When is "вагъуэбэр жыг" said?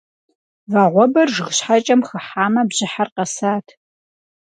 0.73-1.49